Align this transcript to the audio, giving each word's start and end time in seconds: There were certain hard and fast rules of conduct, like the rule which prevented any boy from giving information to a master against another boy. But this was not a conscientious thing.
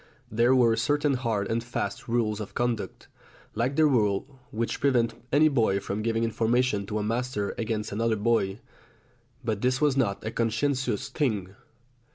There 0.31 0.55
were 0.55 0.75
certain 0.77 1.13
hard 1.13 1.47
and 1.47 1.63
fast 1.63 2.07
rules 2.07 2.39
of 2.39 2.55
conduct, 2.55 3.07
like 3.53 3.75
the 3.75 3.85
rule 3.85 4.39
which 4.49 4.79
prevented 4.79 5.19
any 5.31 5.47
boy 5.47 5.79
from 5.79 6.01
giving 6.01 6.23
information 6.23 6.87
to 6.87 6.97
a 6.97 7.03
master 7.03 7.53
against 7.55 7.91
another 7.91 8.15
boy. 8.15 8.57
But 9.45 9.61
this 9.61 9.79
was 9.79 9.95
not 9.95 10.25
a 10.25 10.31
conscientious 10.31 11.07
thing. 11.09 11.53